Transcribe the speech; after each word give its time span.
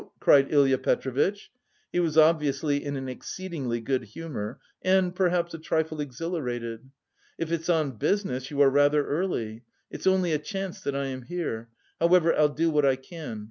cried 0.19 0.51
Ilya 0.51 0.79
Petrovitch. 0.79 1.51
He 1.91 1.99
was 1.99 2.17
obviously 2.17 2.83
in 2.83 2.95
an 2.95 3.07
exceedingly 3.07 3.79
good 3.81 4.03
humour 4.03 4.59
and 4.81 5.13
perhaps 5.13 5.53
a 5.53 5.59
trifle 5.59 6.01
exhilarated. 6.01 6.89
"If 7.37 7.51
it's 7.51 7.69
on 7.69 7.97
business 7.99 8.49
you 8.49 8.61
are 8.61 8.69
rather 8.71 9.05
early.[*] 9.05 9.61
It's 9.91 10.07
only 10.07 10.31
a 10.33 10.39
chance 10.39 10.81
that 10.81 10.95
I 10.95 11.05
am 11.05 11.21
here... 11.21 11.69
however 11.99 12.33
I'll 12.35 12.49
do 12.49 12.71
what 12.71 12.83
I 12.83 12.95
can. 12.95 13.39